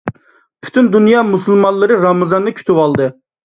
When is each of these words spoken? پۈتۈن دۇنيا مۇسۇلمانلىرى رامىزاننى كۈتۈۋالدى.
پۈتۈن 0.65 0.89
دۇنيا 0.95 1.21
مۇسۇلمانلىرى 1.29 2.01
رامىزاننى 2.09 2.59
كۈتۈۋالدى. 2.61 3.13